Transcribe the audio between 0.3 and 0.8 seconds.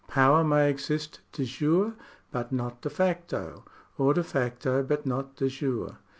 may